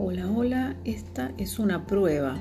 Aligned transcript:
Hola, 0.00 0.30
hola, 0.30 0.76
esta 0.84 1.32
es 1.38 1.58
una 1.58 1.84
prueba. 1.84 2.36